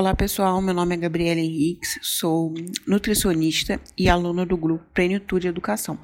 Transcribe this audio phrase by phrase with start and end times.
[0.00, 2.54] Olá pessoal, meu nome é Gabriela Henriques, sou
[2.86, 5.98] nutricionista e aluna do grupo Plenitude Educação.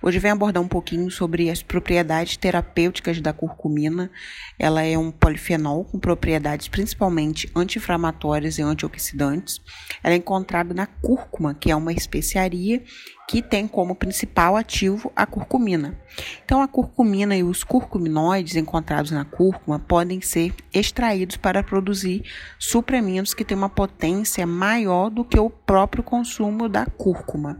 [0.00, 4.10] Hoje venho abordar um pouquinho sobre as propriedades terapêuticas da curcumina.
[4.58, 9.60] Ela é um polifenol com propriedades principalmente anti-inflamatórias e antioxidantes.
[10.02, 12.82] Ela é encontrada na cúrcuma, que é uma especiaria
[13.26, 15.98] que tem como principal ativo a curcumina.
[16.44, 22.22] Então, a curcumina e os curcuminoides encontrados na cúrcuma podem ser extraídos para produzir
[22.58, 27.58] supramentos que têm uma potência maior do que o próprio consumo da cúrcuma.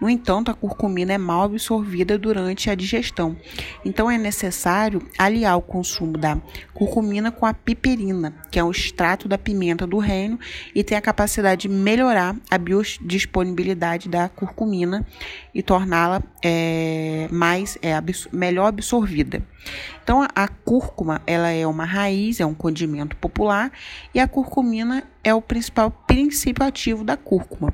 [0.00, 3.36] No entanto, a curcumina é mal absorvida durante a digestão.
[3.84, 6.38] Então, é necessário aliar o consumo da
[6.74, 10.38] curcumina com a piperina, que é um extrato da pimenta do reino
[10.74, 15.05] e tem a capacidade de melhorar a biodisponibilidade da curcumina
[15.54, 17.92] e torná-la é, mais é,
[18.32, 19.42] melhor absorvida.
[20.02, 23.72] Então a, a cúrcuma ela é uma raiz, é um condimento popular
[24.14, 27.72] e a curcumina é o principal princípio ativo da cúrcuma.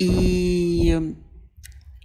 [0.00, 1.14] E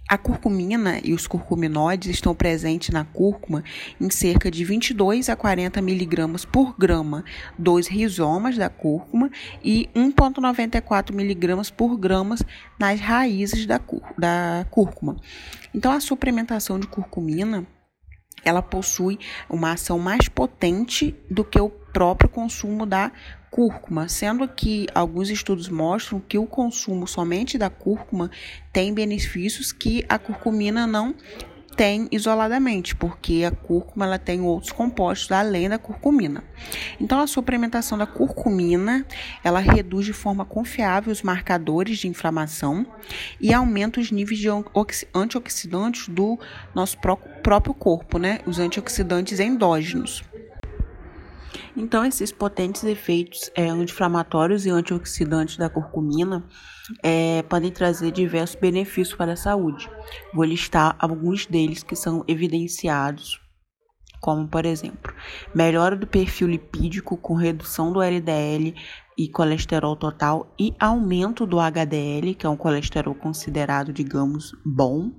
[0.08, 3.64] a curcumina e os curcuminoides estão presentes na cúrcuma
[4.00, 7.24] em cerca de 22 a 40 miligramas por grama
[7.58, 9.30] dos rizomas da cúrcuma
[9.64, 12.42] e 1,94 miligramas por gramas
[12.78, 13.80] nas raízes da,
[14.16, 15.16] da cúrcuma.
[15.74, 17.66] Então, a suplementação de curcumina
[18.44, 19.18] ela possui
[19.50, 23.10] uma ação mais potente do que o próprio consumo da
[23.56, 28.30] cúrcuma, sendo que alguns estudos mostram que o consumo somente da cúrcuma
[28.70, 31.14] tem benefícios que a curcumina não
[31.74, 36.44] tem isoladamente, porque a cúrcuma ela tem outros compostos além da curcumina.
[37.00, 39.06] Então a suplementação da curcumina,
[39.42, 42.86] ela reduz de forma confiável os marcadores de inflamação
[43.40, 44.48] e aumenta os níveis de
[45.14, 46.38] antioxidantes do
[46.74, 46.98] nosso
[47.42, 48.40] próprio corpo, né?
[48.46, 50.22] Os antioxidantes endógenos.
[51.76, 56.42] Então, esses potentes efeitos é, anti-inflamatórios e antioxidantes da curcumina
[57.02, 59.90] é, podem trazer diversos benefícios para a saúde.
[60.32, 63.45] Vou listar alguns deles que são evidenciados
[64.26, 65.14] como por exemplo,
[65.54, 68.74] melhora do perfil lipídico com redução do LDL
[69.16, 75.12] e colesterol total e aumento do HDL, que é um colesterol considerado, digamos, bom.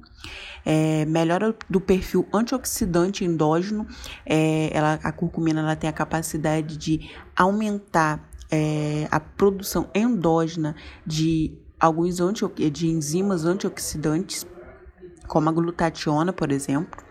[0.66, 3.88] É, melhora do perfil antioxidante endógeno.
[4.26, 10.76] É, ela, a curcumina ela tem a capacidade de aumentar é, a produção endógena
[11.06, 14.46] de alguns anti, de enzimas antioxidantes
[15.28, 17.04] como a glutationa, por exemplo.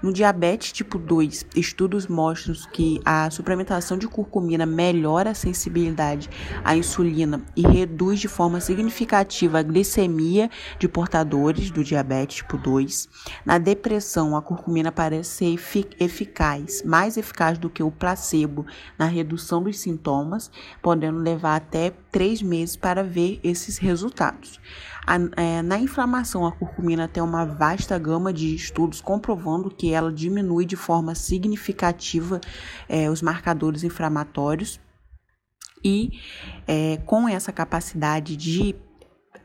[0.00, 6.30] No diabetes tipo 2, estudos mostram que a suplementação de curcumina melhora a sensibilidade
[6.64, 10.48] à insulina e reduz de forma significativa a glicemia
[10.78, 13.08] de portadores do diabetes tipo 2.
[13.44, 18.64] Na depressão, a curcumina parece ser eficaz, mais eficaz do que o placebo
[18.96, 20.50] na redução dos sintomas,
[20.80, 24.60] podendo levar até três meses para ver esses resultados.
[25.06, 30.12] A, é, na inflamação, a curcumina tem uma vasta gama de estudos comprovando que ela
[30.12, 32.40] diminui de forma significativa
[32.88, 34.78] é, os marcadores inflamatórios
[35.84, 36.10] e
[36.66, 38.74] é, com essa capacidade de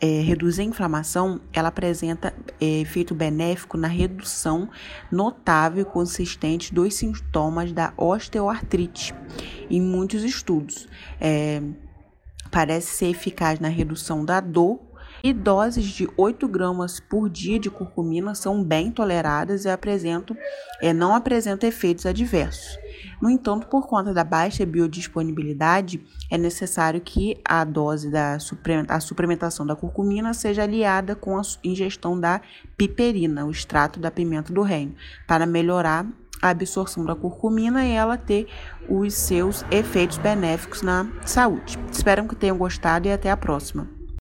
[0.02, 4.69] é, reduzir a inflamação, ela apresenta é, efeito benéfico na redução
[5.09, 9.16] notável e consistente dos sintomas da osteoartrite
[9.69, 10.90] em muitos estudos.
[11.22, 11.62] É,
[12.53, 14.80] parece ser eficaz na redução da dor
[15.24, 20.38] e doses de 8 gramas por dia de curcumina são bem toleradas e apresentam,
[20.81, 22.78] é, não apresentam efeitos adversos.
[23.22, 28.38] No entanto, por conta da baixa biodisponibilidade, é necessário que a dose da
[28.88, 32.41] a suplementação da curcumina seja aliada com a ingestão da
[32.78, 34.94] piperina, o extrato da pimenta do reino,
[35.25, 36.06] para melhorar
[36.44, 38.48] a absorção da curcumina e ela ter
[38.90, 41.80] os seus efeitos benéficos na saúde.
[41.90, 44.03] Espero que tenham gostado e até a próxima.